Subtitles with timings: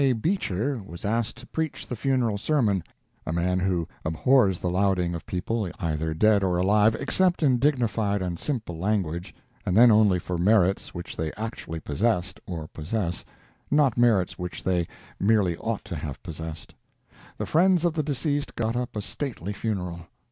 [0.19, 2.83] Beecher was asked to preach the funeral sermon
[3.23, 8.19] a man who abhors the lauding of people, either dead or alive, except in dignified
[8.19, 13.23] and simple language, and then only for merits which they actually possessed or possess,
[13.69, 14.87] not merits which they
[15.19, 16.73] merely ought to have possessed.
[17.37, 20.07] The friends of the deceased got up a stately funeral.